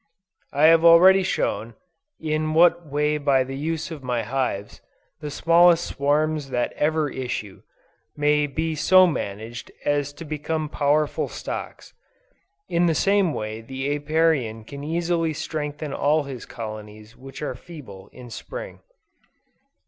I 0.51 0.63
have 0.65 0.83
already 0.83 1.21
shown, 1.21 1.75
in 2.19 2.55
what 2.55 2.87
way 2.87 3.19
by 3.19 3.43
the 3.43 3.55
use 3.55 3.91
of 3.91 4.01
my 4.01 4.23
hives, 4.23 4.81
the 5.19 5.29
smallest 5.29 5.85
swarms 5.85 6.49
that 6.49 6.73
ever 6.73 7.07
issue, 7.07 7.61
may 8.17 8.47
be 8.47 8.73
so 8.73 9.05
managed 9.05 9.71
as 9.85 10.11
to 10.13 10.25
become 10.25 10.69
powerful 10.69 11.27
stocks. 11.27 11.93
In 12.67 12.87
the 12.87 12.95
same 12.95 13.31
way 13.31 13.61
the 13.61 13.95
Apiarian 13.95 14.63
can 14.63 14.83
easily 14.83 15.33
strengthen 15.33 15.93
all 15.93 16.23
his 16.23 16.47
colonies 16.47 17.15
which 17.15 17.43
are 17.43 17.53
feeble 17.53 18.09
in 18.11 18.31
Spring. 18.31 18.79